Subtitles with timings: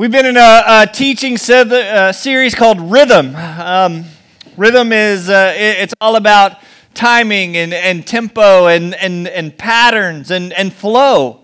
[0.00, 3.36] We've been in a, a teaching se- uh, series called Rhythm.
[3.36, 4.06] Um,
[4.56, 6.56] rhythm is uh, it, it's all about
[6.94, 11.42] timing and, and tempo and, and, and patterns and, and flow.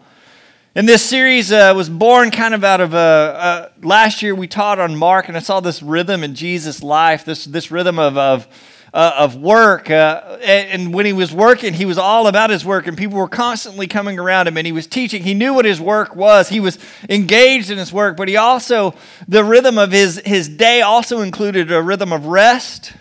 [0.75, 4.49] And this series uh, was born kind of out of a, uh, last year we
[4.49, 8.17] taught on Mark, and I saw this rhythm in Jesus' life, this, this rhythm of,
[8.17, 8.49] of
[8.97, 9.91] uh, of work.
[9.91, 13.29] Uh, and when he was working, he was all about his work, and people were
[13.29, 15.23] constantly coming around him, and he was teaching.
[15.23, 16.49] He knew what his work was.
[16.49, 16.79] He was
[17.11, 18.95] engaged in his work, but he also,
[19.29, 22.95] the rhythm of his, his day also included a rhythm of rest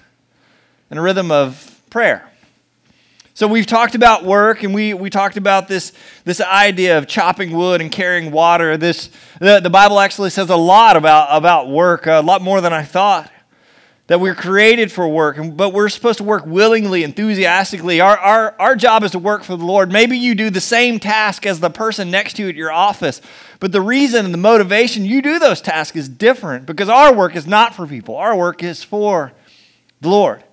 [0.90, 2.30] and a rhythm of prayer.
[3.34, 5.94] So we've talked about work, and we, we talked about this,
[6.26, 8.76] this idea of chopping wood and carrying water.
[8.76, 12.74] This, the, the Bible actually says a lot about, about work, a lot more than
[12.74, 13.32] I thought
[14.08, 18.00] that we're created for work, but we're supposed to work willingly, enthusiastically.
[18.00, 19.92] Our, our, our job is to work for the Lord.
[19.92, 23.20] Maybe you do the same task as the person next to you at your office,
[23.60, 27.36] but the reason and the motivation you do those tasks is different because our work
[27.36, 29.34] is not for people, our work is for
[30.02, 30.44] the Lord.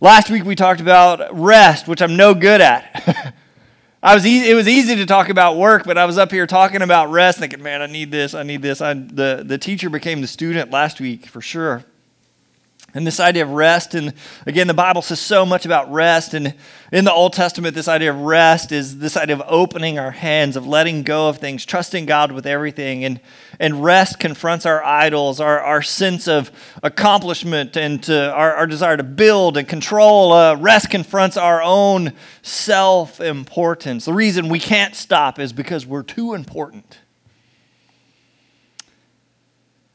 [0.00, 3.34] Last week we talked about rest, which I'm no good at.
[4.02, 6.46] I was e- it was easy to talk about work, but I was up here
[6.46, 8.80] talking about rest, thinking, man, I need this, I need this.
[8.80, 11.84] I, the, the teacher became the student last week for sure.
[12.94, 14.12] And this idea of rest, and
[14.46, 16.34] again, the Bible says so much about rest.
[16.34, 16.54] And
[16.92, 20.56] in the Old Testament, this idea of rest is this idea of opening our hands,
[20.56, 23.02] of letting go of things, trusting God with everything.
[23.04, 23.18] And,
[23.58, 26.50] and rest confronts our idols, our, our sense of
[26.82, 30.32] accomplishment, and to, our, our desire to build and control.
[30.32, 32.12] Uh, rest confronts our own
[32.42, 34.04] self importance.
[34.04, 36.98] The reason we can't stop is because we're too important.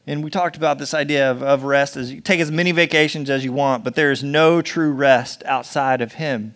[0.08, 3.28] And we talked about this idea of, of rest as you take as many vacations
[3.28, 6.54] as you want, but there is no true rest outside of Him.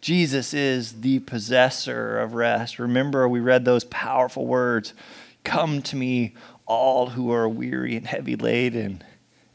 [0.00, 2.78] Jesus is the possessor of rest.
[2.78, 4.94] Remember, we read those powerful words
[5.44, 6.32] Come to me,
[6.64, 9.04] all who are weary and heavy laden,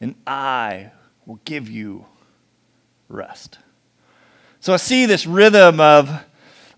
[0.00, 0.92] and I
[1.26, 2.06] will give you
[3.08, 3.58] rest.
[4.60, 6.24] So I see this rhythm of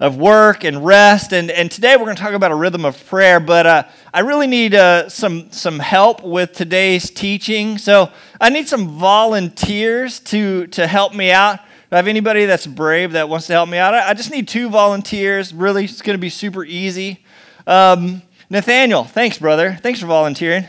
[0.01, 1.33] of work and rest.
[1.33, 3.83] And, and today we're going to talk about a rhythm of prayer, but uh,
[4.13, 7.79] I really need uh, some, some help with today's teaching.
[7.79, 8.11] So
[8.41, 11.59] I need some volunteers to, to help me out.
[11.59, 11.63] Do
[11.93, 13.95] I have anybody that's brave that wants to help me out?
[13.95, 15.55] I, I just need two volunteers.
[15.55, 17.25] Really, it's going to be super easy.
[17.67, 19.79] Um, Nathaniel, thanks, brother.
[19.81, 20.67] Thanks for volunteering.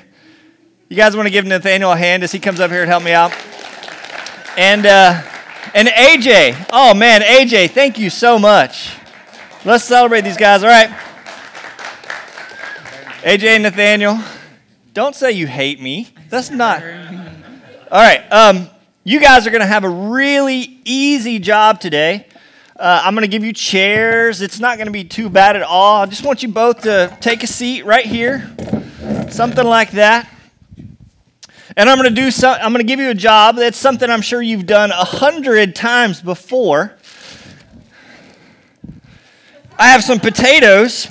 [0.88, 3.04] You guys want to give Nathaniel a hand as he comes up here and help
[3.04, 3.34] me out?
[4.56, 5.22] And, uh,
[5.74, 8.92] and AJ, oh man, AJ, thank you so much.
[9.66, 10.64] Let's celebrate these guys.
[10.64, 10.92] All right.
[13.24, 14.20] AJ and Nathaniel,
[14.94, 16.08] don't say you hate me.
[16.30, 16.84] That's not.
[16.84, 18.32] All right.
[18.32, 18.70] Um,
[19.04, 22.28] you guys are going to have a really easy job today.
[22.76, 24.44] Uh, I'm going to give you chairs.
[24.44, 26.04] It's not going to be too bad at all.
[26.04, 28.48] I just want you both to take a seat right here,
[29.32, 30.30] something like that.
[31.76, 34.12] And I'm going to do so, I'm going to give you a job that's something
[34.12, 36.96] I'm sure you've done a hundred times before.
[39.78, 41.10] I have some potatoes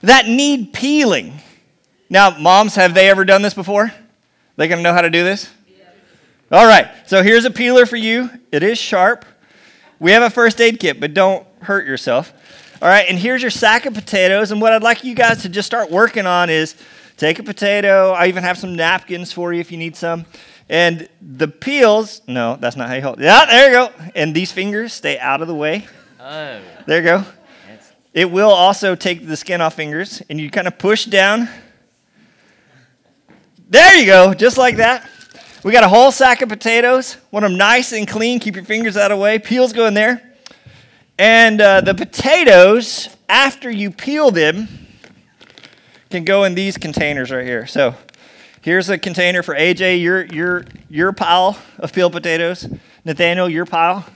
[0.00, 1.40] that need peeling.
[2.08, 3.92] Now, moms, have they ever done this before?
[4.56, 5.50] They gonna know how to do this?
[6.52, 8.30] All right, so here's a peeler for you.
[8.52, 9.24] It is sharp.
[9.98, 12.32] We have a first aid kit, but don't hurt yourself.
[12.80, 14.52] All right, and here's your sack of potatoes.
[14.52, 16.76] And what I'd like you guys to just start working on is
[17.16, 18.12] take a potato.
[18.12, 20.26] I even have some napkins for you if you need some.
[20.68, 23.24] And the peels, no, that's not how you hold it.
[23.24, 24.10] Yeah, there you go.
[24.14, 25.86] And these fingers stay out of the way.
[26.24, 26.60] Oh.
[26.86, 27.24] There you go.
[28.14, 31.48] It will also take the skin off fingers, and you kind of push down.
[33.68, 35.10] There you go, just like that.
[35.64, 37.16] We got a whole sack of potatoes.
[37.32, 38.38] Want them nice and clean.
[38.38, 39.40] Keep your fingers out of the way.
[39.40, 40.22] Peels go in there.
[41.18, 44.68] And uh, the potatoes, after you peel them,
[46.08, 47.66] can go in these containers right here.
[47.66, 47.96] So
[48.60, 52.68] here's a container for AJ, your, your, your pile of peeled potatoes.
[53.04, 54.06] Nathaniel, your pile.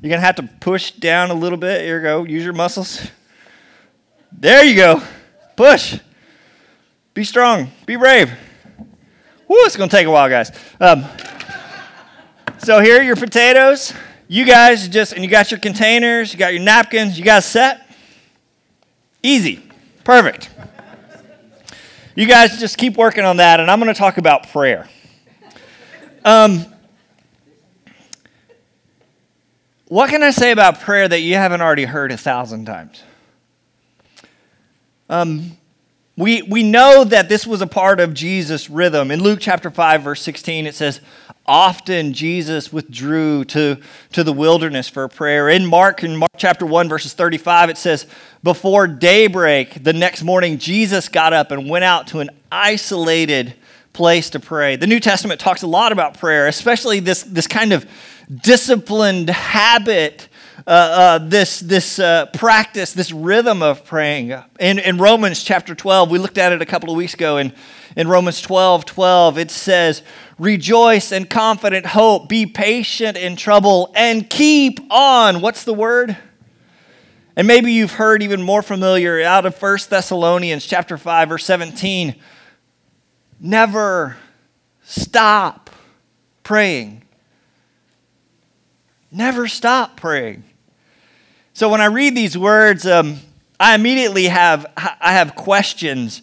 [0.00, 1.82] You're going to have to push down a little bit.
[1.82, 2.24] Here you go.
[2.24, 3.06] Use your muscles.
[4.32, 5.02] There you go.
[5.56, 5.98] Push.
[7.12, 7.70] Be strong.
[7.84, 8.30] Be brave.
[9.46, 10.52] Woo, it's going to take a while, guys.
[10.80, 11.04] Um,
[12.58, 13.92] so here are your potatoes.
[14.26, 17.84] You guys just, and you got your containers, you got your napkins, you guys set?
[19.22, 19.60] Easy.
[20.04, 20.48] Perfect.
[22.14, 24.88] You guys just keep working on that, and I'm going to talk about prayer.
[26.24, 26.64] Um,
[29.90, 33.02] What can I say about prayer that you haven't already heard a thousand times?
[35.08, 35.58] Um,
[36.16, 39.10] we, we know that this was a part of Jesus' rhythm.
[39.10, 41.00] In Luke chapter 5, verse 16, it says,
[41.44, 43.78] often Jesus withdrew to,
[44.12, 45.48] to the wilderness for prayer.
[45.48, 48.06] In Mark, in Mark chapter 1, verses 35, it says,
[48.44, 53.54] Before daybreak the next morning, Jesus got up and went out to an isolated
[53.92, 54.76] place to pray.
[54.76, 57.84] The New Testament talks a lot about prayer, especially this, this kind of
[58.30, 60.28] disciplined habit
[60.66, 64.30] uh, uh, this, this uh, practice, this rhythm of praying.
[64.58, 67.38] In, in Romans chapter 12, we looked at it a couple of weeks ago.
[67.38, 67.52] In,
[67.96, 70.02] in Romans 12 12, it says,
[70.38, 75.40] Rejoice in confident hope, be patient in trouble, and keep on.
[75.40, 76.16] What's the word?
[77.36, 82.14] And maybe you've heard even more familiar out of 1 Thessalonians chapter 5 verse 17.
[83.40, 84.16] Never
[84.82, 85.70] stop
[86.42, 87.02] praying.
[89.12, 90.44] Never stop praying.
[91.52, 93.18] So when I read these words, um,
[93.58, 96.22] I immediately have I have questions,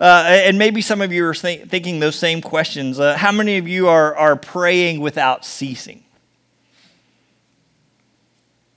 [0.00, 2.98] uh, and maybe some of you are th- thinking those same questions.
[2.98, 6.04] Uh, how many of you are are praying without ceasing?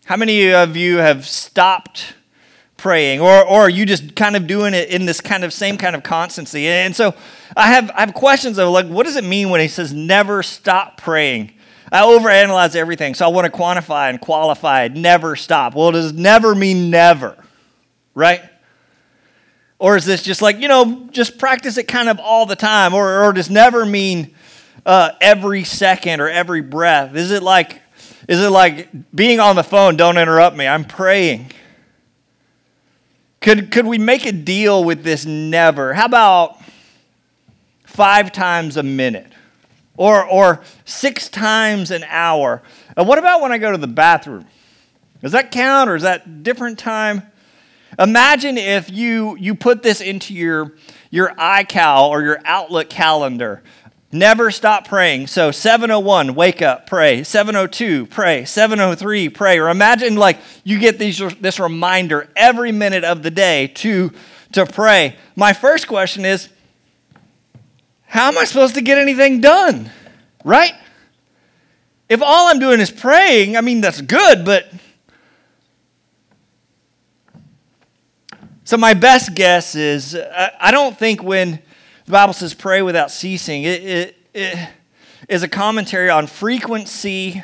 [0.05, 2.15] How many of you have stopped
[2.75, 5.77] praying, or or are you just kind of doing it in this kind of same
[5.77, 6.67] kind of constancy?
[6.67, 7.13] And so
[7.55, 10.43] I have I have questions of like, what does it mean when he says never
[10.43, 11.53] stop praying?
[11.93, 15.75] I overanalyze everything, so I want to quantify and qualify, never stop.
[15.75, 17.37] Well, does never mean never,
[18.15, 18.41] right?
[19.77, 22.95] Or is this just like, you know, just practice it kind of all the time?
[22.95, 24.33] Or, or does never mean
[24.87, 27.15] uh, every second or every breath?
[27.15, 27.79] Is it like,
[28.27, 31.51] is it like being on the phone, don't interrupt me, I'm praying?
[33.39, 35.93] Could, could we make a deal with this never?
[35.93, 36.57] How about
[37.85, 39.32] five times a minute?
[39.97, 42.61] Or, or six times an hour.
[42.97, 44.45] And what about when I go to the bathroom?
[45.21, 47.23] Does that count or is that different time?
[47.99, 50.73] Imagine if you, you put this into your,
[51.11, 53.61] your iCal or your Outlook calendar.
[54.11, 55.27] Never stop praying.
[55.27, 57.23] So 701, wake up, pray.
[57.23, 58.45] 702, pray.
[58.45, 59.59] 703, pray.
[59.59, 64.11] Or imagine like you get these, this reminder every minute of the day to,
[64.51, 65.15] to pray.
[65.35, 66.49] My first question is
[68.13, 69.89] how am I supposed to get anything done?
[70.45, 70.75] Right?
[72.07, 74.71] If all I'm doing is praying, I mean, that's good, but.
[78.65, 81.59] So, my best guess is uh, I don't think when
[82.05, 84.69] the Bible says pray without ceasing, it, it, it
[85.27, 87.41] is a commentary on frequency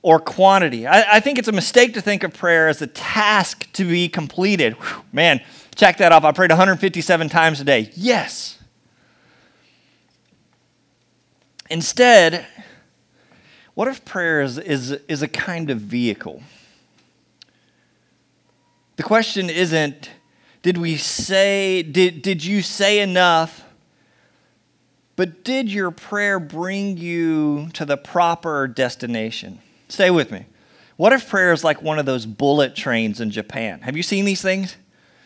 [0.00, 0.86] or quantity.
[0.86, 4.08] I, I, think it's a mistake to think of prayer as a task to be
[4.08, 4.72] completed.
[4.74, 5.42] Whew, man,
[5.74, 6.24] check that off.
[6.24, 7.90] I prayed 157 times a day.
[7.94, 8.63] Yes.
[11.70, 12.46] Instead,
[13.74, 16.42] what if prayer is, is, is a kind of vehicle?
[18.96, 20.10] The question isn't,
[20.62, 23.64] did we say, did, did you say enough?
[25.16, 29.60] But did your prayer bring you to the proper destination?
[29.88, 30.46] Stay with me.
[30.96, 33.80] What if prayer is like one of those bullet trains in Japan?
[33.80, 34.76] Have you seen these things?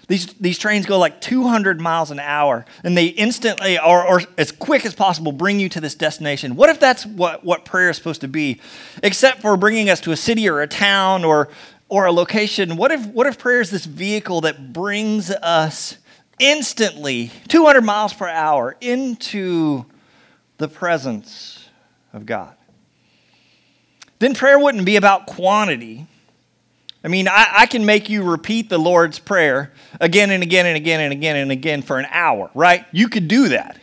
[0.08, 4.50] These, these trains go like 200 miles an hour, and they instantly, or, or as
[4.50, 6.56] quick as possible, bring you to this destination.
[6.56, 8.58] What if that's what, what prayer is supposed to be?
[9.02, 11.50] Except for bringing us to a city or a town or,
[11.90, 15.98] or a location, what if, what if prayer is this vehicle that brings us
[16.38, 19.84] instantly, 200 miles per hour, into
[20.56, 21.68] the presence
[22.14, 22.54] of God?
[24.20, 26.06] Then prayer wouldn't be about quantity
[27.04, 30.76] I mean, I, I, can make you repeat the Lord's Prayer again and again and
[30.76, 32.86] again and again and again for an hour, right?
[32.90, 33.78] You could do that.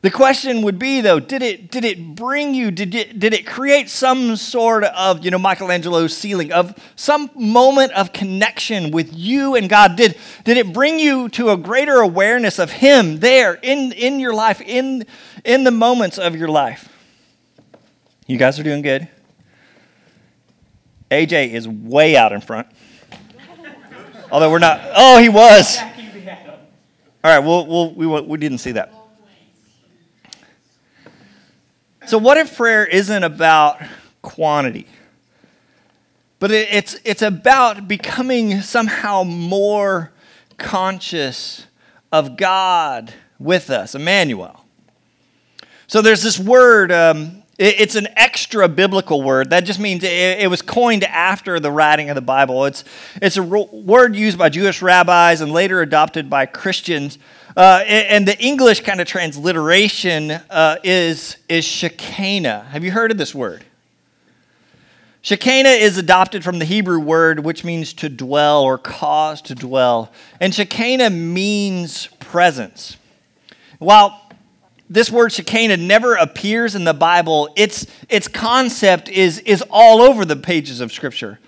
[0.00, 3.44] The question would be, though, did it, did it bring you, did it, did it
[3.44, 9.56] create some sort of, you know, Michelangelo's ceiling, of some moment of connection with you
[9.56, 9.96] and God?
[9.96, 14.34] Did, did it bring you to a greater awareness of Him there in, in your
[14.34, 15.04] life, in,
[15.44, 16.88] in the moments of your life?
[18.28, 19.08] You guys are doing good.
[21.10, 22.66] AJ is way out in front.
[24.30, 24.80] Although we're not.
[24.94, 25.78] Oh, he was.
[27.24, 28.92] All right, well, we'll, we, we didn't see that.
[32.06, 33.82] So, what if prayer isn't about
[34.22, 34.86] quantity?
[36.38, 40.12] But it, it's, it's about becoming somehow more
[40.56, 41.66] conscious
[42.12, 44.64] of God with us, Emmanuel.
[45.86, 49.50] So there's this word um, it's an extra biblical word.
[49.50, 52.64] That just means it was coined after the writing of the Bible.
[52.66, 52.84] It's,
[53.20, 57.18] it's a word used by Jewish rabbis and later adopted by Christians.
[57.56, 62.68] Uh, and the English kind of transliteration uh, is, is Shekinah.
[62.70, 63.64] Have you heard of this word?
[65.22, 70.12] Shekinah is adopted from the Hebrew word which means to dwell or cause to dwell.
[70.40, 72.96] And Shekinah means presence.
[73.80, 74.27] While
[74.90, 77.50] this word Shekinah never appears in the Bible.
[77.56, 81.38] Its, its concept is, is all over the pages of Scripture.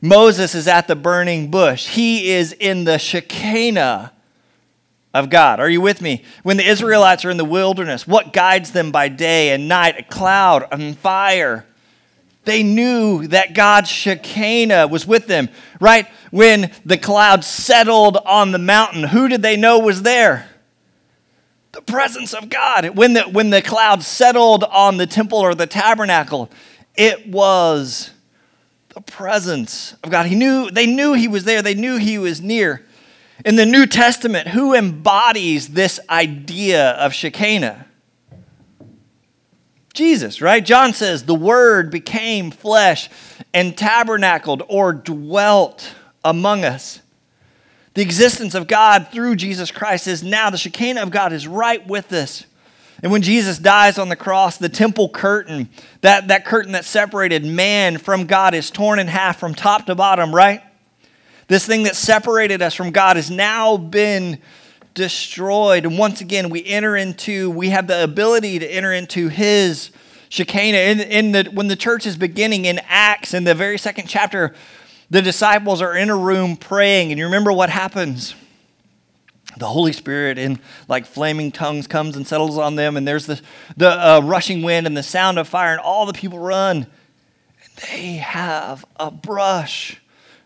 [0.00, 1.86] Moses is at the burning bush.
[1.86, 4.12] He is in the Shekinah
[5.14, 5.60] of God.
[5.60, 6.24] Are you with me?
[6.42, 9.98] When the Israelites are in the wilderness, what guides them by day and night?
[9.98, 11.66] A cloud and fire.
[12.44, 15.48] They knew that God's Shekinah was with them,
[15.80, 16.08] right?
[16.32, 20.48] When the cloud settled on the mountain, who did they know was there?
[21.72, 22.96] The presence of God.
[22.96, 26.50] When the, when the cloud settled on the temple or the tabernacle,
[26.94, 28.10] it was
[28.90, 30.26] the presence of God.
[30.26, 32.84] He knew, they knew He was there, they knew He was near.
[33.44, 37.86] In the New Testament, who embodies this idea of Shekinah?
[39.94, 40.64] Jesus, right?
[40.64, 43.10] John says, the Word became flesh
[43.52, 47.01] and tabernacled or dwelt among us.
[47.94, 51.86] The existence of God through Jesus Christ is now, the Shekinah of God is right
[51.86, 52.46] with us.
[53.02, 55.68] And when Jesus dies on the cross, the temple curtain,
[56.02, 59.94] that, that curtain that separated man from God, is torn in half from top to
[59.94, 60.62] bottom, right?
[61.48, 64.38] This thing that separated us from God has now been
[64.94, 65.84] destroyed.
[65.84, 69.90] And once again, we enter into, we have the ability to enter into His
[70.28, 70.78] Shekinah.
[70.78, 74.54] In, in the, when the church is beginning in Acts, in the very second chapter,
[75.12, 77.12] the disciples are in a room praying.
[77.12, 78.34] And you remember what happens?
[79.58, 83.38] The Holy Spirit in like flaming tongues comes and settles on them, and there's the,
[83.76, 86.86] the uh, rushing wind and the sound of fire, and all the people run.
[87.62, 90.00] And they have a brush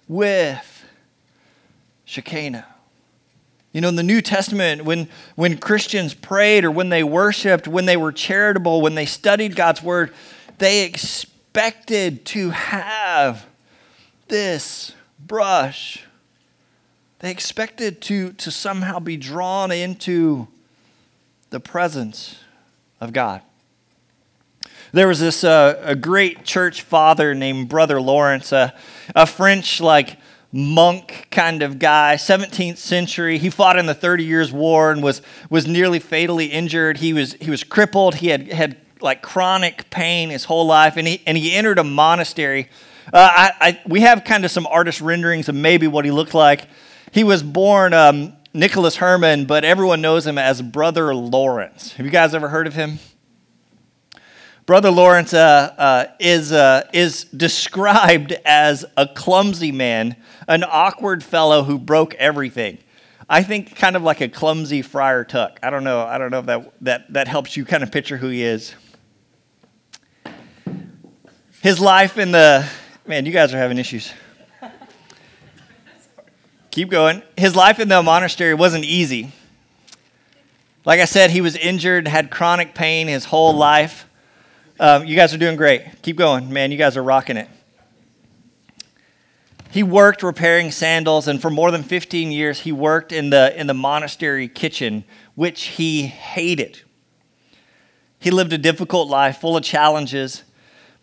[0.09, 0.85] with
[2.05, 2.67] Shekinah.
[3.73, 7.87] You know, in the New Testament, when, when Christians prayed or when they worshiped, when
[7.87, 10.13] they were charitable, when they studied God's word,
[10.59, 13.47] they expected to have
[14.28, 16.04] this brush.
[17.21, 20.49] They expected to, to somehow be drawn into
[21.50, 22.40] the presence
[23.00, 23.42] of God.
[24.92, 28.75] There was this uh, a great church father named Brother Lawrence, a,
[29.14, 30.18] a French like
[30.52, 33.38] monk kind of guy, 17th century.
[33.38, 36.99] He fought in the 30 Years' War and was, was nearly fatally injured.
[36.99, 38.16] He was, he was crippled.
[38.16, 41.85] He had, had like chronic pain his whole life, and he, and he entered a
[41.85, 42.68] monastery.
[43.13, 46.35] Uh, I, I, we have kind of some artist renderings of maybe what he looked
[46.35, 46.69] like.
[47.13, 51.93] He was born um, Nicholas Herman, but everyone knows him as Brother Lawrence.
[51.93, 52.99] Have you guys ever heard of him?
[54.67, 60.17] Brother Lawrence uh, uh, is, uh, is described as a clumsy man,
[60.49, 62.79] an awkward fellow who broke everything.
[63.29, 65.61] I think kind of like a clumsy Friar Tuck.
[65.63, 66.01] I don't know.
[66.01, 68.75] I don't know if that, that, that helps you kind of picture who he is.
[71.63, 72.69] His life in the,
[73.07, 74.13] man, you guys are having issues.
[76.71, 77.23] Keep going.
[77.37, 79.33] His life in the monastery wasn't easy.
[80.85, 84.07] Like I said, he was injured, had chronic pain his whole life.
[84.79, 86.03] Um, you guys are doing great.
[86.03, 86.71] Keep going, man.
[86.71, 87.49] You guys are rocking it.
[89.71, 93.67] He worked repairing sandals, and for more than 15 years, he worked in the, in
[93.67, 96.83] the monastery kitchen, which he hated.
[98.19, 100.45] He lived a difficult life full of challenges,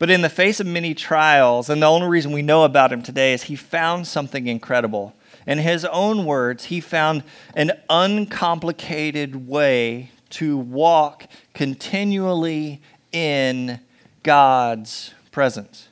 [0.03, 3.01] but in the face of many trials, and the only reason we know about him
[3.01, 5.15] today is he found something incredible.
[5.47, 7.23] In his own words, he found
[7.55, 12.81] an uncomplicated way to walk continually
[13.13, 13.79] in
[14.23, 15.87] God's presence.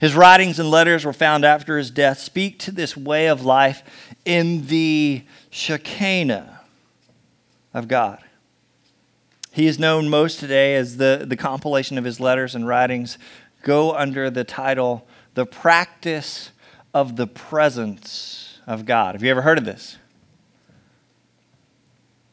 [0.00, 3.82] His writings and letters were found after his death speak to this way of life
[4.26, 6.60] in the Shekinah
[7.72, 8.22] of God.
[9.54, 13.18] He is known most today as the, the compilation of his letters and writings
[13.62, 16.50] go under the title The Practice
[16.92, 19.14] of the Presence of God.
[19.14, 19.96] Have you ever heard of this?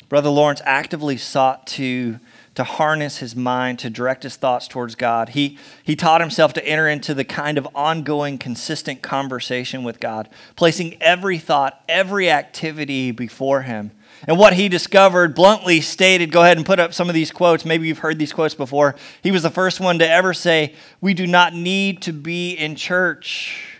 [0.10, 2.20] Brother Lawrence actively sought to
[2.56, 5.30] to harness his mind, to direct his thoughts towards God.
[5.30, 10.28] He, he taught himself to enter into the kind of ongoing, consistent conversation with God,
[10.58, 13.92] placing every thought, every activity before him.
[14.28, 17.66] And what he discovered, bluntly stated, go ahead and put up some of these quotes.
[17.66, 18.96] Maybe you've heard these quotes before.
[19.24, 22.76] He was the first one to ever say, We do not need to be in
[22.76, 23.80] church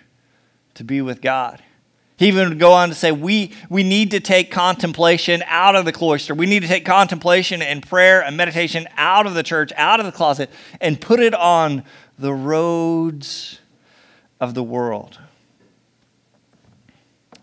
[0.76, 1.62] to be with God.
[2.22, 5.86] He even would go on to say, we, we need to take contemplation out of
[5.86, 6.36] the cloister.
[6.36, 10.06] We need to take contemplation and prayer and meditation out of the church, out of
[10.06, 11.84] the closet, and put it on
[12.20, 13.60] the roads
[14.40, 15.18] of the world.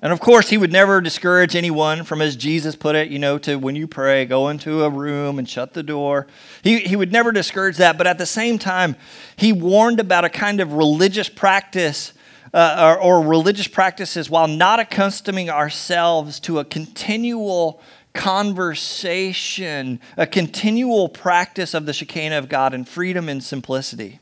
[0.01, 3.37] And of course, he would never discourage anyone from, as Jesus put it, you know,
[3.39, 6.29] to when you pray, go into a room and shut the door.
[6.63, 7.99] He, he would never discourage that.
[7.99, 8.95] But at the same time,
[9.35, 12.13] he warned about a kind of religious practice
[12.55, 17.81] uh, or, or religious practices while not accustoming ourselves to a continual
[18.15, 24.19] conversation, a continual practice of the Shekinah of God and freedom and simplicity.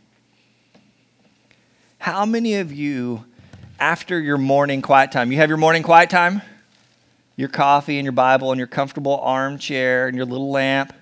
[1.98, 3.24] How many of you,
[3.78, 6.42] after your morning quiet time, you have your morning quiet time?
[7.36, 10.94] Your coffee and your Bible and your comfortable armchair and your little lamp.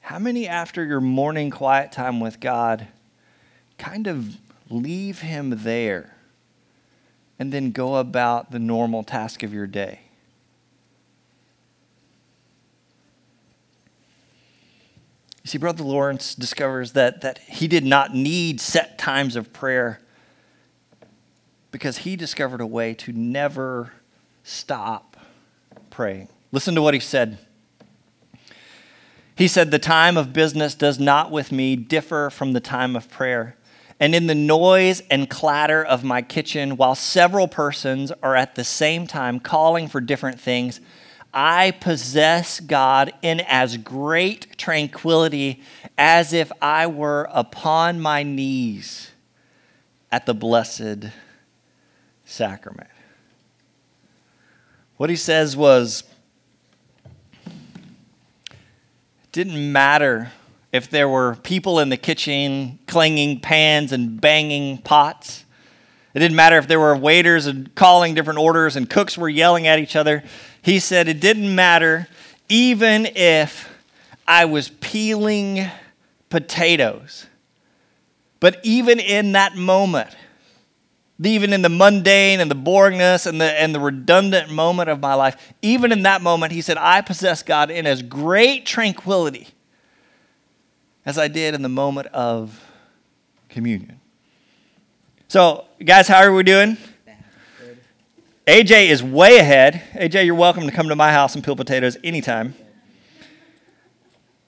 [0.00, 2.88] How many, after your morning quiet time with God,
[3.78, 4.36] kind of
[4.70, 6.14] leave Him there
[7.38, 10.00] and then go about the normal task of your day?
[15.42, 20.00] You see, Brother Lawrence discovers that, that he did not need set times of prayer
[21.74, 23.90] because he discovered a way to never
[24.44, 25.16] stop
[25.90, 26.28] praying.
[26.52, 27.36] Listen to what he said.
[29.34, 33.10] He said, The time of business does not with me differ from the time of
[33.10, 33.56] prayer.
[33.98, 38.62] And in the noise and clatter of my kitchen, while several persons are at the
[38.62, 40.80] same time calling for different things,
[41.32, 45.60] I possess God in as great tranquility
[45.98, 49.10] as if I were upon my knees
[50.12, 51.10] at the blessed
[52.24, 52.90] sacrament.
[54.96, 56.04] What he says was,
[57.46, 58.52] it
[59.32, 60.32] didn't matter
[60.72, 65.44] if there were people in the kitchen clanging pans and banging pots.
[66.14, 69.66] It didn't matter if there were waiters and calling different orders and cooks were yelling
[69.66, 70.22] at each other.
[70.62, 72.08] He said it didn't matter
[72.48, 73.72] even if
[74.26, 75.66] I was peeling
[76.28, 77.26] potatoes.
[78.40, 80.10] But even in that moment,
[81.22, 85.14] even in the mundane and the boringness and the, and the redundant moment of my
[85.14, 89.48] life, even in that moment, he said, I possess God in as great tranquility
[91.06, 92.60] as I did in the moment of
[93.48, 94.00] communion.
[95.28, 96.76] So, guys, how are we doing?
[98.46, 99.82] AJ is way ahead.
[99.94, 102.54] AJ, you're welcome to come to my house and peel potatoes anytime.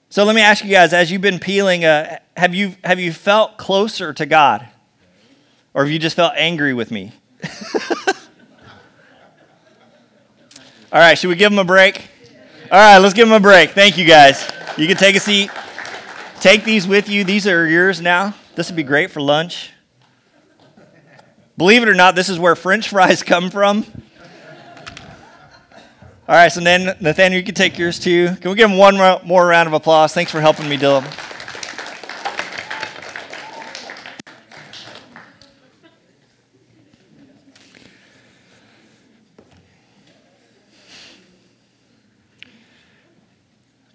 [0.09, 3.11] So let me ask you guys: as you've been peeling, uh, have you have you
[3.11, 4.67] felt closer to God,
[5.77, 7.11] or if you just felt angry with me?
[10.91, 12.09] All right, should we give them a break?
[12.71, 13.69] All right, let's give them a break.
[13.71, 14.43] Thank you, guys.
[14.75, 15.51] You can take a seat.
[16.39, 17.23] Take these with you.
[17.23, 18.33] These are yours now.
[18.55, 19.71] This would be great for lunch.
[21.57, 23.85] Believe it or not, this is where French fries come from.
[26.27, 28.35] All right, so then Nathaniel, you can take yours too.
[28.41, 30.11] Can we give him one more round of applause?
[30.11, 31.05] Thanks for helping me, Dylan.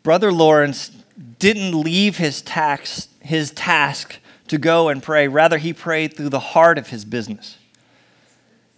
[0.03, 0.91] Brother Lawrence
[1.39, 5.29] didn't leave his tax, his task to go and pray.
[5.29, 7.59] Rather, he prayed through the heart of his business.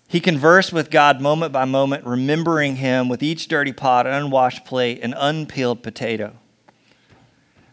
[0.06, 5.00] He conversed with God moment by moment, remembering him with each dirty pot, unwashed plate,
[5.02, 6.34] and unpeeled potato.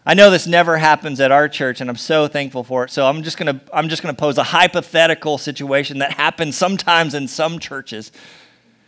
[0.06, 2.90] I know this never happens at our church, and I'm so thankful for it.
[2.90, 7.28] So I'm just gonna I'm just gonna pose a hypothetical situation that happens sometimes in
[7.28, 8.12] some churches.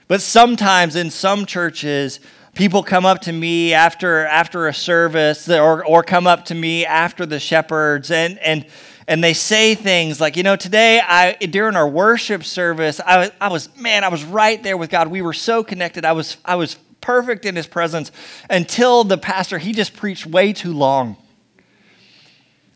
[0.08, 2.20] But sometimes in some churches,
[2.54, 6.86] people come up to me after after a service or, or come up to me
[6.86, 8.66] after the shepherds and and
[9.06, 13.32] and they say things like, you know, today I during our worship service, I was,
[13.42, 15.08] I was man, I was right there with God.
[15.10, 16.06] We were so connected.
[16.06, 18.12] I was I was perfect in His presence
[18.50, 21.18] until the pastor he just preached way too long.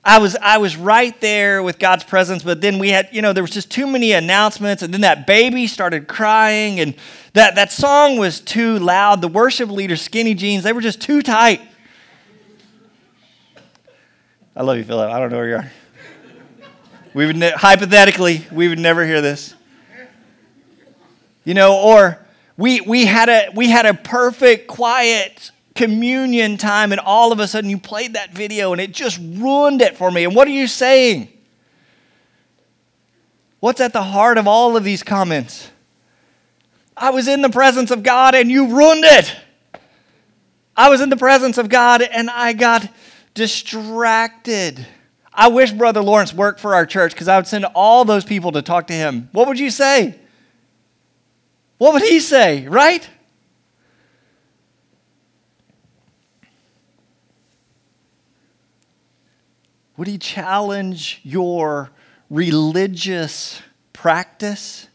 [0.08, 3.34] I was I was right there with God's presence, but then we had, you know,
[3.34, 6.96] there was just too many announcements, and then that baby started crying, and
[7.34, 9.20] that, that song was too loud.
[9.20, 11.60] The worship leader, skinny jeans, they were just too tight.
[14.56, 15.12] I love you, Philip.
[15.12, 15.72] I don't know where you are.
[17.14, 19.56] We would ne- hypothetically, we would never hear this.
[21.44, 22.18] You know, or
[22.56, 27.48] we we had a we had a perfect quiet communion time and all of a
[27.48, 30.26] sudden you played that video and it just ruined it for me.
[30.26, 31.30] And what are you saying?
[33.60, 35.72] What's at the heart of all of these comments?
[36.96, 39.36] I was in the presence of God and you ruined it.
[40.76, 42.88] I was in the presence of God and I got
[43.36, 44.86] distracted.
[45.32, 48.52] I wish Brother Lawrence worked for our church because I would send all those people
[48.54, 49.30] to talk to him.
[49.32, 50.20] What would you say?
[51.78, 53.08] What would he say, right?
[59.98, 61.90] Would he challenge your
[62.30, 63.62] religious
[63.94, 64.88] practice?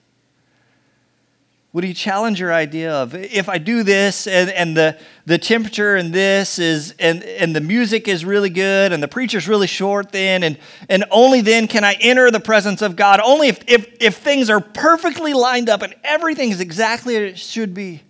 [1.72, 5.96] Would he challenge your idea of if I do this and, and the, the temperature
[5.96, 10.12] in this is and, and the music is really good and the preacher's really short
[10.12, 10.58] then and,
[10.90, 13.20] and only then can I enter the presence of God?
[13.24, 17.38] Only if, if, if things are perfectly lined up and everything is exactly as it
[17.38, 18.02] should be.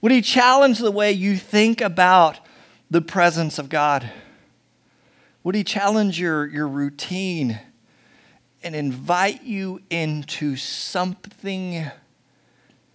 [0.00, 2.38] Would he challenge the way you think about
[2.88, 4.08] the presence of God?
[5.44, 7.60] Would he challenge your, your routine
[8.62, 11.84] and invite you into something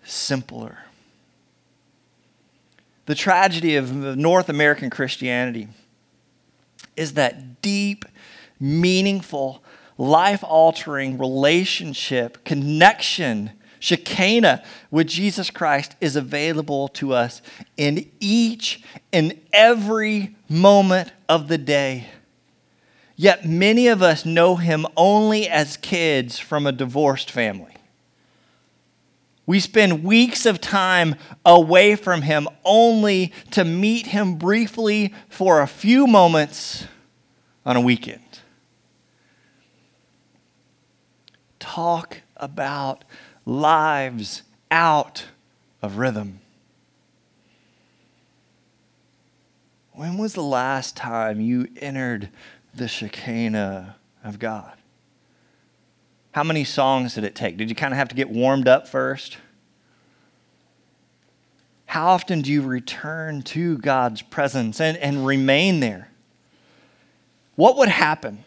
[0.03, 0.79] simpler?
[3.05, 5.67] The tragedy of North American Christianity
[6.97, 8.03] is that deep,
[8.59, 9.63] meaningful,
[9.99, 17.43] life altering relationship, connection, Shekinah with Jesus Christ is available to us
[17.77, 18.81] in each
[19.13, 22.07] and every moment of the day.
[23.21, 27.73] Yet many of us know him only as kids from a divorced family.
[29.45, 35.67] We spend weeks of time away from him only to meet him briefly for a
[35.67, 36.85] few moments
[37.65, 38.39] on a weekend.
[41.59, 43.03] Talk about
[43.45, 45.25] lives out
[45.81, 46.39] of rhythm.
[49.91, 52.29] When was the last time you entered
[52.79, 54.73] the Shekinah of God?
[56.31, 57.57] How many songs did it take?
[57.57, 59.37] Did you kind of have to get warmed up first?
[61.85, 66.09] How often do you return to God's presence and, and remain there?
[67.55, 68.43] What would happen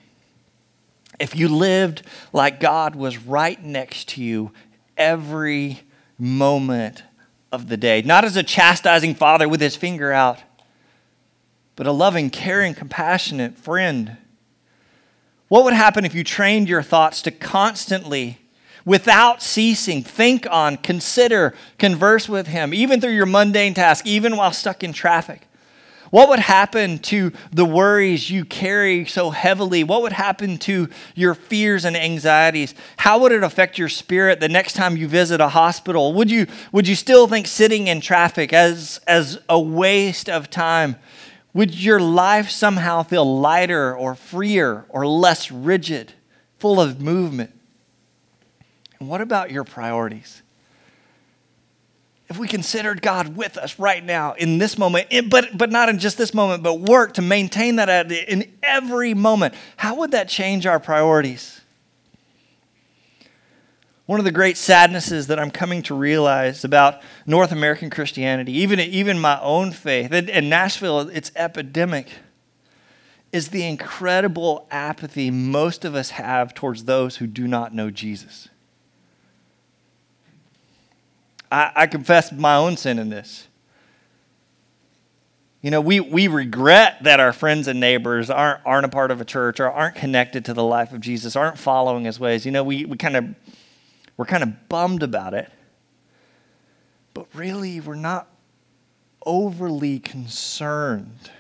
[1.18, 4.53] if you lived like God was right next to you
[4.97, 5.81] every
[6.18, 7.03] moment
[7.51, 8.01] of the day?
[8.03, 10.38] Not as a chastising father with his finger out,
[11.75, 14.18] but a loving, caring, compassionate friend.
[15.52, 18.38] What would happen if you trained your thoughts to constantly,
[18.86, 24.52] without ceasing, think on, consider, converse with Him, even through your mundane task, even while
[24.52, 25.46] stuck in traffic?
[26.08, 29.84] What would happen to the worries you carry so heavily?
[29.84, 32.74] What would happen to your fears and anxieties?
[32.96, 36.14] How would it affect your spirit the next time you visit a hospital?
[36.14, 40.96] Would you, would you still think sitting in traffic as, as a waste of time?
[41.54, 46.12] Would your life somehow feel lighter or freer or less rigid,
[46.58, 47.52] full of movement?
[48.98, 50.42] And what about your priorities?
[52.28, 55.98] If we considered God with us right now in this moment, but, but not in
[55.98, 60.64] just this moment, but work to maintain that in every moment, how would that change
[60.64, 61.62] our priorities?
[64.12, 68.79] One of the great sadnesses that I'm coming to realize about North American Christianity, even,
[68.79, 72.09] even my own faith, in, in Nashville, it's epidemic,
[73.33, 78.51] is the incredible apathy most of us have towards those who do not know Jesus.
[81.51, 83.48] I, I confess my own sin in this.
[85.62, 89.22] You know, we, we regret that our friends and neighbors aren't, aren't a part of
[89.22, 92.44] a church or aren't connected to the life of Jesus, aren't following his ways.
[92.44, 93.35] You know, we, we kind of
[94.16, 95.51] we're kind of bummed about it.
[97.14, 98.29] But really, we're not
[99.25, 101.31] overly concerned.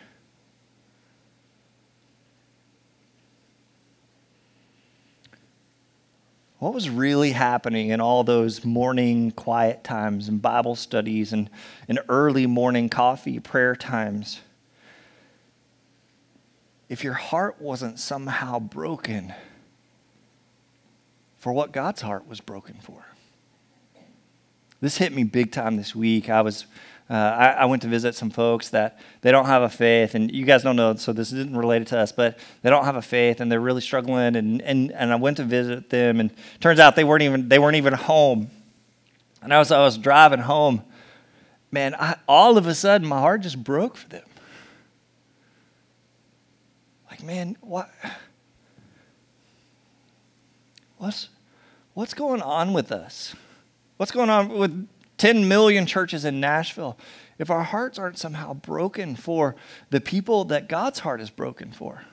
[6.58, 11.50] What was really happening in all those morning quiet times and Bible studies and,
[11.88, 14.42] and early morning coffee prayer times?
[16.88, 19.34] If your heart wasn't somehow broken,
[21.42, 23.04] for what God's heart was broken for.
[24.80, 26.30] This hit me big time this week.
[26.30, 26.66] I was
[27.10, 30.32] uh, I, I, went to visit some folks that they don't have a faith, and
[30.32, 33.02] you guys don't know, so this isn't related to us, but they don't have a
[33.02, 34.36] faith, and they're really struggling.
[34.36, 37.58] And, and, and I went to visit them, and turns out they weren't even they
[37.58, 38.48] weren't even home.
[39.42, 40.84] And I was I was driving home,
[41.72, 41.96] man.
[41.96, 44.24] I, all of a sudden, my heart just broke for them.
[47.10, 47.90] Like, man, what?
[51.02, 51.30] What's
[51.94, 53.34] what's going on with us?
[53.96, 54.88] What's going on with
[55.18, 56.96] 10 million churches in Nashville
[57.40, 59.56] if our hearts aren't somehow broken for
[59.90, 62.04] the people that God's heart is broken for?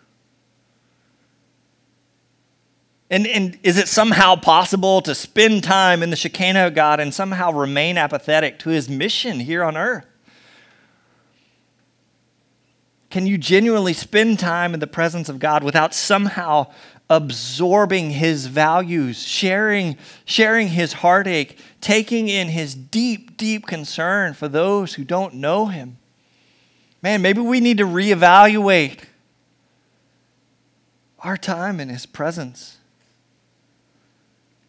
[3.12, 7.13] And, and is it somehow possible to spend time in the Shekinah of God and
[7.13, 10.08] somehow remain apathetic to his mission here on earth?
[13.12, 16.71] Can you genuinely spend time in the presence of God without somehow
[17.10, 24.93] absorbing his values, sharing, sharing his heartache, taking in his deep, deep concern for those
[24.93, 25.98] who don't know him.
[27.02, 29.00] Man, maybe we need to reevaluate
[31.19, 32.78] our time in his presence.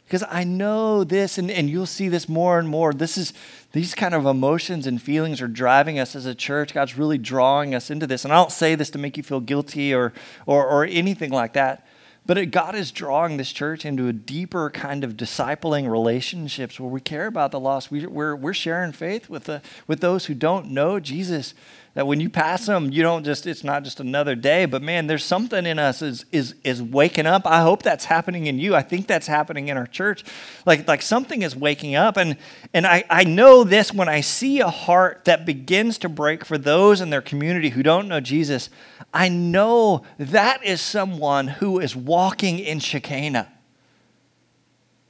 [0.06, 2.92] Because I know this, and, and you'll see this more and more.
[2.92, 3.32] This is
[3.72, 6.74] these kind of emotions and feelings are driving us as a church.
[6.74, 8.24] God's really drawing us into this.
[8.24, 10.12] And I don't say this to make you feel guilty or,
[10.46, 11.86] or, or anything like that.
[12.30, 17.00] But God is drawing this church into a deeper kind of discipling relationships where we
[17.00, 17.90] care about the lost.
[17.90, 21.54] We, are we're sharing faith with, the, with those who don't know Jesus.
[21.94, 25.08] That when you pass them, you don't just, it's not just another day, but man,
[25.08, 27.46] there's something in us is, is, is waking up.
[27.46, 28.76] I hope that's happening in you.
[28.76, 30.22] I think that's happening in our church.
[30.64, 32.16] Like, like something is waking up.
[32.16, 32.36] And,
[32.72, 36.56] and I, I know this when I see a heart that begins to break for
[36.56, 38.70] those in their community who don't know Jesus,
[39.12, 43.50] I know that is someone who is walking in Shekinah.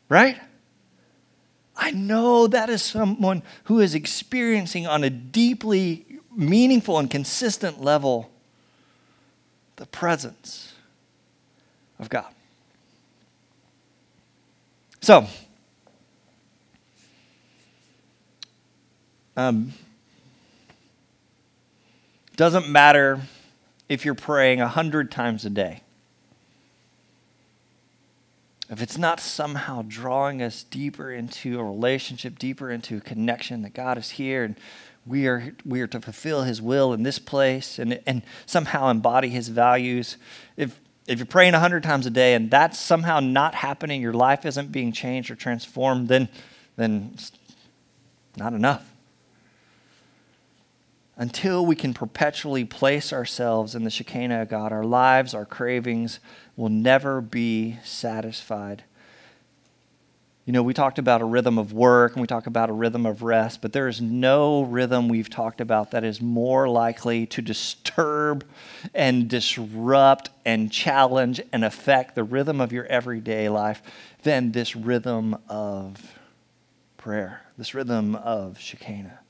[0.08, 0.38] Right?
[1.76, 8.30] I know that is someone who is experiencing on a deeply meaningful and consistent level
[9.76, 10.74] the presence
[11.98, 12.32] of God.
[15.00, 15.26] So,
[19.36, 19.72] um,
[22.36, 23.20] doesn't matter
[23.88, 25.82] if you're praying a hundred times a day.
[28.68, 33.74] If it's not somehow drawing us deeper into a relationship, deeper into a connection that
[33.74, 34.54] God is here and
[35.06, 39.28] we are, we are to fulfill his will in this place and, and somehow embody
[39.28, 40.16] his values.
[40.56, 44.44] If, if you're praying 100 times a day and that's somehow not happening, your life
[44.44, 46.28] isn't being changed or transformed, then,
[46.76, 47.32] then it's
[48.36, 48.86] not enough.
[51.16, 56.18] Until we can perpetually place ourselves in the Shekinah of God, our lives, our cravings
[56.56, 58.84] will never be satisfied.
[60.46, 63.04] You know, we talked about a rhythm of work and we talk about a rhythm
[63.04, 67.42] of rest, but there is no rhythm we've talked about that is more likely to
[67.42, 68.44] disturb
[68.94, 73.82] and disrupt and challenge and affect the rhythm of your everyday life
[74.22, 76.18] than this rhythm of
[76.96, 79.20] prayer, this rhythm of Shekinah.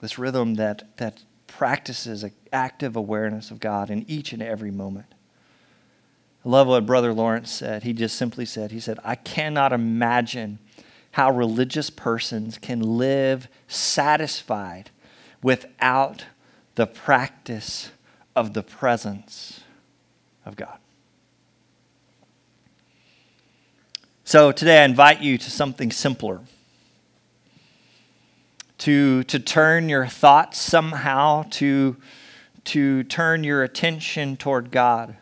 [0.00, 5.15] This rhythm that, that practices an active awareness of God in each and every moment.
[6.46, 7.82] I love what Brother Lawrence said.
[7.82, 10.60] He just simply said, he said, I cannot imagine
[11.12, 14.90] how religious persons can live satisfied
[15.42, 16.26] without
[16.76, 17.90] the practice
[18.36, 19.62] of the presence
[20.44, 20.78] of God.
[24.22, 26.42] So today I invite you to something simpler.
[28.78, 31.96] To, to turn your thoughts somehow, to,
[32.66, 35.16] to turn your attention toward God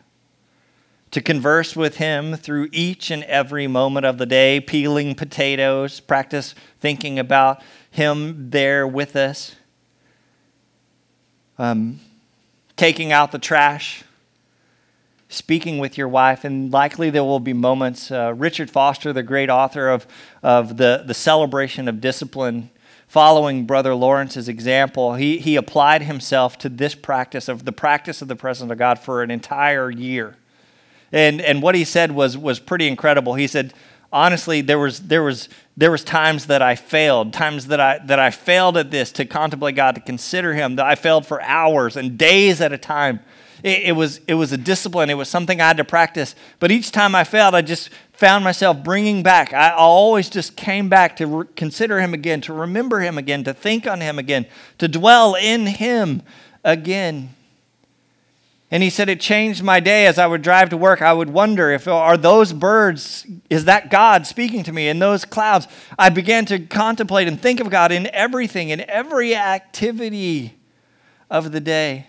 [1.15, 6.53] to converse with Him through each and every moment of the day, peeling potatoes, practice
[6.81, 9.55] thinking about Him there with us,
[11.57, 12.01] um,
[12.75, 14.03] taking out the trash,
[15.29, 18.11] speaking with your wife, and likely there will be moments.
[18.11, 20.05] Uh, Richard Foster, the great author of,
[20.43, 22.71] of the, the celebration of discipline,
[23.07, 28.27] following Brother Lawrence's example, he, he applied himself to this practice of the practice of
[28.27, 30.35] the presence of God for an entire year.
[31.15, 33.35] And, and what he said was, was pretty incredible.
[33.35, 33.73] He said,
[34.11, 35.47] honestly, there was, there, was,
[35.77, 39.23] there was times that I failed, times that I, that I failed at this to
[39.23, 43.21] contemplate God, to consider Him, that I failed for hours and days at a time.
[43.63, 46.35] It, it, was, it was a discipline, it was something I had to practice.
[46.59, 49.53] But each time I failed, I just found myself bringing back.
[49.53, 53.53] I always just came back to re- consider Him again, to remember Him again, to
[53.53, 54.47] think on Him again,
[54.79, 56.23] to dwell in Him
[56.65, 57.29] again.
[58.71, 61.01] And he said, It changed my day as I would drive to work.
[61.01, 65.23] I would wonder if are those birds, is that God speaking to me in those
[65.23, 65.67] clouds?
[65.97, 70.57] I began to contemplate and think of God in everything, in every activity
[71.29, 72.07] of the day.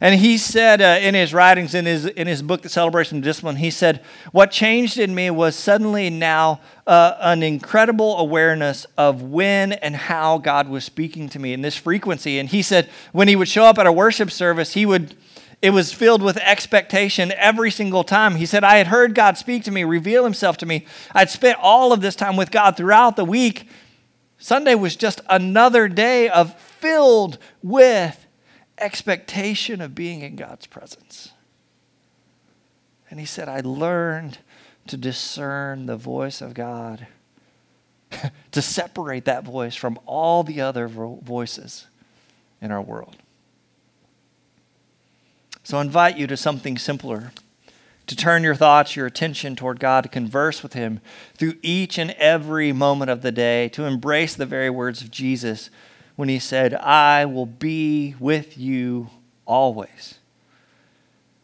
[0.00, 3.24] And he said uh, in his writings, in his, in his book, The Celebration of
[3.24, 9.22] Discipline, he said, What changed in me was suddenly now uh, an incredible awareness of
[9.22, 12.38] when and how God was speaking to me in this frequency.
[12.38, 15.16] And he said, when he would show up at a worship service, he would
[15.60, 18.36] it was filled with expectation every single time.
[18.36, 20.86] He said, I had heard God speak to me, reveal himself to me.
[21.12, 23.68] I'd spent all of this time with God throughout the week.
[24.38, 28.26] Sunday was just another day of filled with
[28.78, 31.32] expectation of being in God's presence.
[33.10, 34.38] And he said, I learned
[34.86, 37.08] to discern the voice of God,
[38.52, 41.88] to separate that voice from all the other voices
[42.60, 43.16] in our world.
[45.68, 47.30] So I invite you to something simpler
[48.06, 51.00] to turn your thoughts, your attention toward God, to converse with Him
[51.34, 55.68] through each and every moment of the day, to embrace the very words of Jesus
[56.16, 59.10] when He said, I will be with you
[59.44, 60.14] always.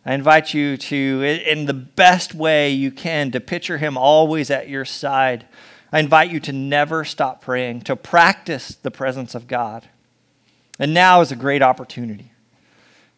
[0.06, 4.70] I invite you to, in the best way you can, to picture Him always at
[4.70, 5.44] your side.
[5.92, 9.90] I invite you to never stop praying, to practice the presence of God.
[10.78, 12.30] And now is a great opportunity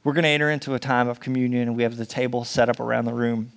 [0.07, 2.69] we're going to enter into a time of communion, and we have the table set
[2.69, 3.51] up around the room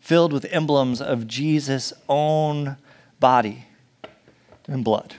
[0.00, 2.76] filled with emblems of Jesus' own
[3.20, 3.64] body
[4.66, 5.14] and blood.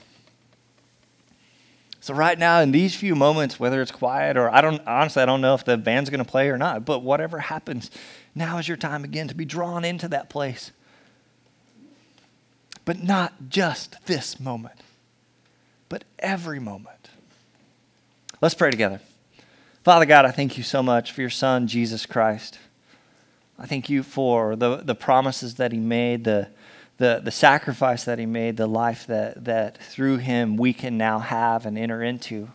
[2.01, 5.25] So right now, in these few moments, whether it's quiet or I don't honestly, I
[5.25, 6.86] don't know if the band's going to play or not.
[6.86, 7.89] But whatever happens,
[8.36, 10.69] now is your time again to be drawn into that place.
[12.86, 14.82] But not just this moment,
[15.89, 17.10] but every moment.
[18.39, 19.01] Let's pray together.
[19.83, 22.59] Father God, I thank you so much for your Son, Jesus Christ.
[23.57, 26.49] I thank you for the, the promises that he made, the,
[26.97, 31.17] the, the sacrifice that he made, the life that, that through him we can now
[31.17, 32.49] have and enter into.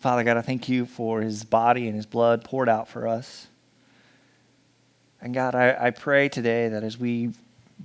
[0.00, 3.48] Father God, I thank you for his body and his blood poured out for us.
[5.20, 7.32] And God, I, I pray today that as we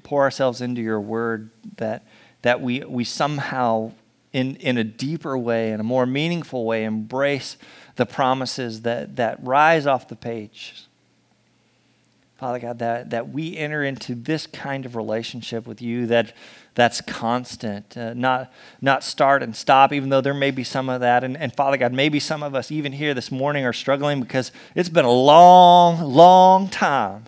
[0.04, 2.08] pour ourselves into your word, that,
[2.42, 3.92] that we, we somehow,
[4.34, 7.56] in, in a deeper way, in a more meaningful way, embrace
[7.96, 10.88] the promises that, that rise off the page
[12.44, 16.34] Father God, that, that we enter into this kind of relationship with you that,
[16.76, 21.00] that's constant, uh, not, not start and stop, even though there may be some of
[21.00, 21.24] that.
[21.24, 24.52] And, and Father God, maybe some of us even here this morning are struggling because
[24.76, 27.24] it's been a long, long time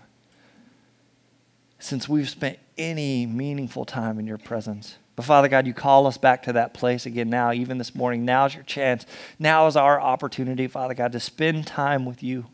[1.79, 4.97] since we've spent any meaningful time in your presence.
[5.15, 8.25] But Father God, you call us back to that place again now, even this morning.
[8.25, 9.05] Now's your chance.
[9.39, 12.45] Now is our opportunity, Father God, to spend time with you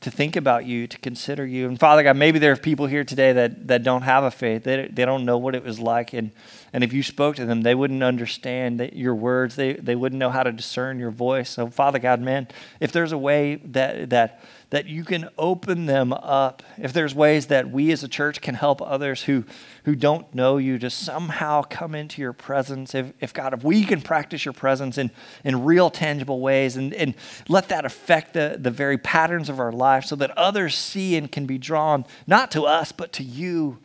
[0.00, 1.66] to think about you, to consider you.
[1.66, 4.62] And Father God, maybe there are people here today that, that don't have a faith.
[4.64, 6.12] They, they don't know what it was like.
[6.12, 6.30] And,
[6.76, 9.56] and if you spoke to them, they wouldn't understand that your words.
[9.56, 11.48] They, they wouldn't know how to discern your voice.
[11.48, 12.48] So, Father God, man,
[12.80, 16.62] if there's a way that, that that you can open them up.
[16.76, 19.44] If there's ways that we as a church can help others who,
[19.84, 23.84] who don't know you to somehow come into your presence, if, if God, if we
[23.84, 25.12] can practice your presence in,
[25.44, 27.14] in real tangible ways and, and
[27.48, 31.30] let that affect the, the very patterns of our life so that others see and
[31.30, 33.78] can be drawn not to us, but to you.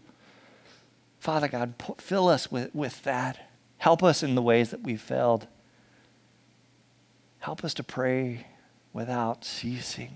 [1.21, 3.51] Father God, fill us with, with that.
[3.77, 5.45] Help us in the ways that we've failed.
[7.39, 8.47] Help us to pray
[8.91, 10.15] without ceasing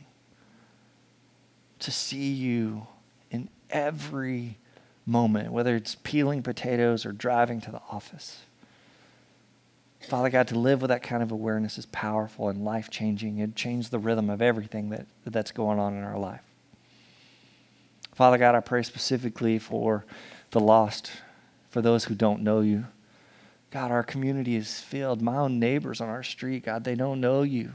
[1.78, 2.88] to see you
[3.30, 4.58] in every
[5.06, 8.42] moment, whether it's peeling potatoes or driving to the office.
[10.10, 13.38] Father God, to live with that kind of awareness is powerful and life changing.
[13.38, 16.42] It changes the rhythm of everything that, that's going on in our life.
[18.16, 20.04] Father God, I pray specifically for
[20.52, 21.12] the lost,
[21.70, 22.86] for those who don't know you.
[23.72, 25.22] God, our community is filled.
[25.22, 27.74] My own neighbors on our street, God, they don't know you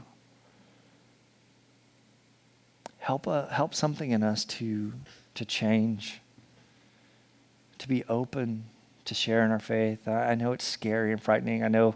[3.01, 4.93] help, uh, help something in us to,
[5.35, 6.21] to change,
[7.79, 8.63] to be open
[9.05, 10.07] to sharing our faith.
[10.07, 11.63] I, I know it's scary and frightening.
[11.63, 11.95] I know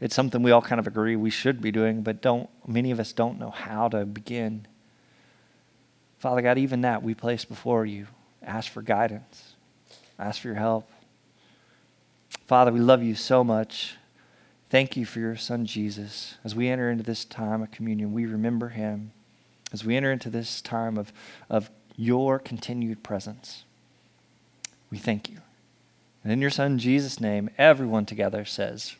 [0.00, 2.98] it's something we all kind of agree we should be doing, but don't many of
[2.98, 4.66] us don't know how to begin.
[6.18, 8.06] Father God, even that we place before you.
[8.42, 9.55] Ask for guidance.
[10.18, 10.88] Ask for your help.
[12.46, 13.96] Father, we love you so much.
[14.70, 16.36] Thank you for your son Jesus.
[16.44, 19.12] As we enter into this time of communion, we remember him
[19.72, 21.12] as we enter into this time of,
[21.50, 23.64] of your continued presence.
[24.90, 25.38] We thank you.
[26.22, 28.96] And in your Son Jesus' name, everyone together says,